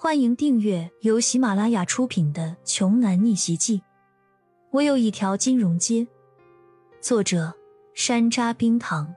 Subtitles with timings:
[0.00, 3.78] 欢迎订阅由喜马拉雅出品的《穷男逆袭记》。
[4.70, 6.06] 我有一条金融街。
[7.00, 7.52] 作者：
[7.94, 9.12] 山楂冰糖，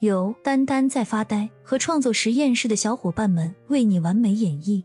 [0.00, 4.84] 由丹丹在发呆和创作实验室的小伙伴们为你完美演绎。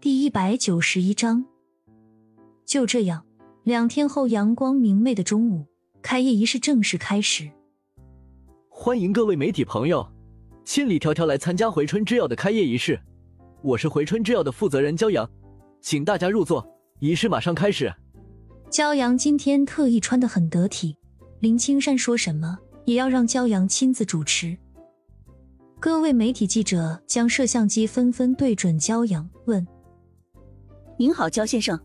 [0.00, 1.46] 第一百九十一章。
[2.66, 3.24] 就这样，
[3.62, 5.64] 两天后阳光明媚的中午，
[6.02, 7.48] 开业仪式正式开始。
[8.68, 10.13] 欢迎各位媒体朋友。
[10.64, 12.98] 千里迢迢来参加回春之药的开业仪式，
[13.60, 15.28] 我是回春之药的负责人焦阳，
[15.82, 16.66] 请大家入座，
[17.00, 17.92] 仪式马上开始。
[18.70, 20.96] 焦阳今天特意穿得很得体，
[21.40, 24.56] 林青山说什么也要让焦阳亲自主持。
[25.78, 29.64] 各位媒体记者将摄像机纷纷对准焦阳，问
[30.98, 31.78] ：“您好，焦先生，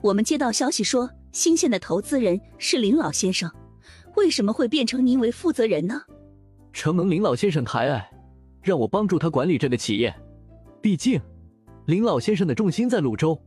[0.00, 3.52] 我们接到消息说新线的投资人是林老先生，
[4.16, 6.00] 为什么会变成您为负责人呢？”
[6.72, 8.10] 承蒙林老先生抬爱。
[8.64, 10.12] 让我帮助他管理这个企业，
[10.80, 11.20] 毕竟
[11.84, 13.38] 林老先生的重心在泸州。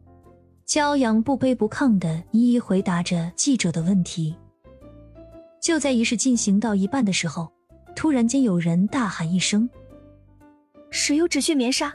[0.68, 4.36] 骄阳不卑不亢的一一回答着记者的问题。
[5.60, 7.52] 就在仪式进行到一半的时候，
[7.96, 9.68] 突然间有人大喊一声
[10.92, 11.92] ：“使用止血棉纱，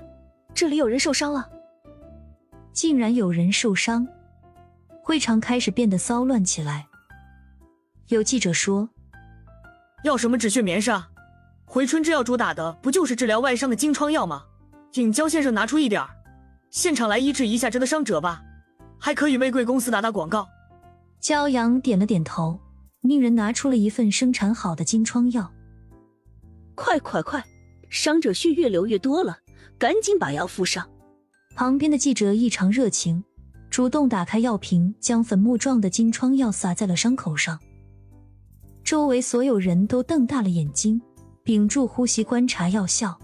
[0.53, 1.48] 这里有人受伤了！”
[2.75, 4.05] 竟然有人受伤，
[5.01, 6.89] 会场开始变得骚乱起来。
[8.09, 8.91] 有记者说
[10.03, 11.11] ：“要什么止血棉纱？”
[11.73, 14.45] 回春之药主打的不就是治疗外伤的金疮药吗？
[14.91, 16.11] 请焦先生拿出一点儿，
[16.69, 18.42] 现场来医治一下这的伤者吧，
[18.98, 20.47] 还可以为贵公司打打广告。
[21.19, 22.61] 焦阳点了点头，
[23.01, 25.51] 命人拿出了一份生产好的金疮药。
[26.75, 27.42] 快快快，
[27.89, 29.39] 伤者血越流越多了，
[29.79, 30.86] 赶紧把药敷上。
[31.57, 33.25] 旁边的记者异常热情，
[33.70, 37.59] 主动打开药瓶，将粉末状的金疮药撒在了伤口上。
[38.84, 41.01] 周围所有人都瞪大了眼睛。
[41.45, 43.19] 屏住呼吸观察药效，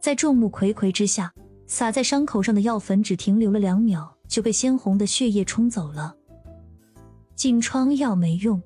[0.00, 1.32] 在众目睽睽之下，
[1.66, 6.16] 撒在伤口上的药粉只停留了两秒，就被鲜红的血液冲走了。
[7.34, 8.62] 金疮药没用，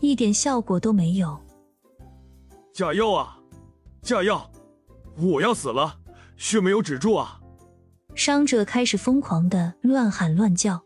[0.00, 1.40] 一点效果都没有。
[2.72, 3.38] 假药啊！
[4.02, 4.48] 假药！
[5.16, 5.98] 我要死了，
[6.36, 7.40] 血没有止住啊！
[8.14, 10.80] 伤者开始疯狂的乱喊乱叫。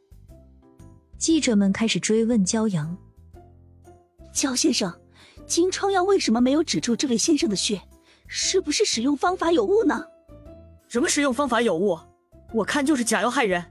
[1.19, 2.97] 记者们开始追问焦阳
[4.33, 4.93] ：“焦先生。”
[5.47, 7.81] 金疮药为什么没有止住这位先生的血？
[8.27, 10.07] 是不是使用方法有误呢？
[10.89, 11.99] 什么使用方法有误？
[12.53, 13.65] 我看就是假药害人，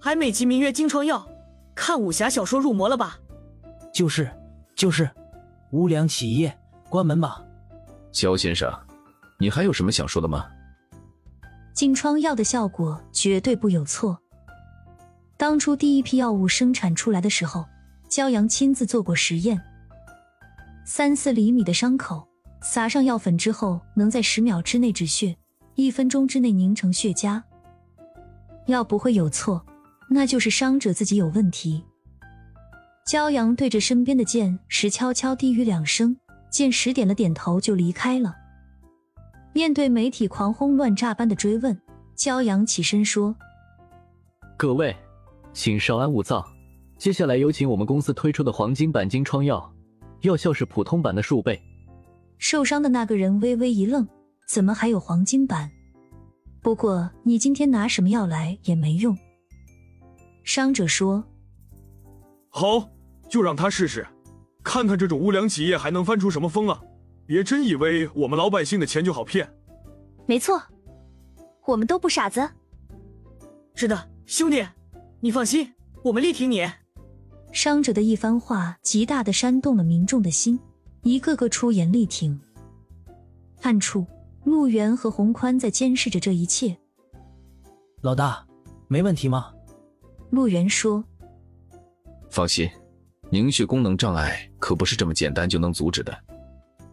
[0.00, 1.26] 还美其名曰金疮药，
[1.74, 3.18] 看武侠小说入魔了吧？
[3.92, 4.30] 就是
[4.74, 5.08] 就是，
[5.70, 6.56] 无良企业，
[6.90, 7.42] 关门吧！
[8.12, 8.70] 肖先生，
[9.38, 10.46] 你还有什么想说的吗？
[11.72, 14.18] 金疮药的效果绝对不有错。
[15.36, 17.64] 当初第一批药物生产出来的时候，
[18.08, 19.60] 骄阳亲自做过实验。
[20.88, 22.24] 三四厘米的伤口，
[22.62, 25.36] 撒上药粉之后，能在十秒之内止血，
[25.74, 27.42] 一分钟之内凝成血痂。
[28.66, 29.66] 药不会有错，
[30.08, 31.82] 那就是伤者自己有问题。
[33.04, 36.16] 焦阳对着身边的剑石悄悄低语两声，
[36.50, 38.36] 剑石点了点头就离开了。
[39.52, 41.76] 面对媒体狂轰乱炸般的追问，
[42.14, 43.34] 焦阳起身说
[44.56, 44.94] ：“各位，
[45.52, 46.46] 请稍安勿躁，
[46.96, 49.68] 接下来有请我们公司推出的黄金版金疮药。”
[50.22, 51.60] 药效是普通版的数倍。
[52.38, 54.06] 受伤的那个人微微一愣，
[54.48, 55.70] 怎么还有黄金版？
[56.60, 59.16] 不过你今天拿什么药来也没用。
[60.42, 61.24] 伤者说
[62.50, 62.90] ：“好，
[63.28, 64.06] 就让他试试，
[64.62, 66.80] 看看这种无良企业还能翻出什么风啊！
[67.26, 69.48] 别真以为我们老百姓的钱就好骗。”
[70.26, 70.60] 没错，
[71.66, 72.50] 我们都不傻子。
[73.74, 74.66] 是的，兄弟，
[75.20, 75.72] 你放心，
[76.04, 76.66] 我们力挺你。
[77.56, 80.60] 伤者的一番话，极大的煽动了民众的心，
[81.00, 82.38] 一个个出言力挺。
[83.62, 84.06] 暗处，
[84.44, 86.76] 陆源和洪宽在监视着这一切。
[88.02, 88.46] 老大，
[88.88, 89.50] 没问题吗？
[90.28, 91.02] 陆源说
[92.28, 92.68] ：“放心，
[93.30, 96.14] 凝血功能障碍可不是这么简单就能阻止的。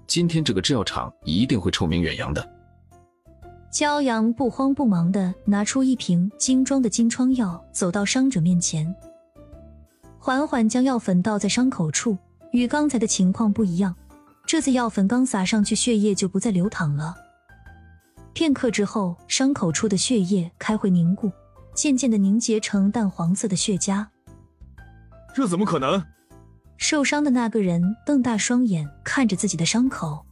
[0.07, 2.53] 今天这个制药厂一定会臭名远扬的。”
[3.69, 8.95] 骄阳不慌不忙的拿出一瓶精装的金疮药，走到伤者面前。
[10.25, 12.17] 缓缓将药粉倒在伤口处，
[12.53, 13.93] 与刚才的情况不一样。
[14.47, 17.13] 这次药粉刚撒上去，血液就不再流淌了。
[18.31, 21.29] 片刻之后，伤口处的血液开会凝固，
[21.75, 24.07] 渐渐的凝结成淡黄色的血痂。
[25.35, 26.01] 这怎么可能？
[26.77, 30.25] 受伤的那个人瞪大双眼看着自己的伤口。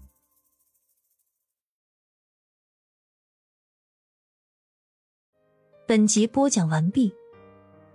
[5.85, 7.13] 本集播讲完毕，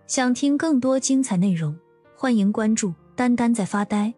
[0.07, 1.75] 想听更多精彩内容。
[2.19, 4.15] 欢迎关注，丹丹在发呆。